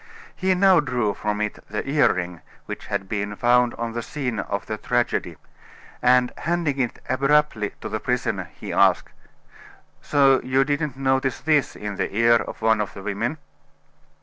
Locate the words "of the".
4.39-4.75, 12.81-13.03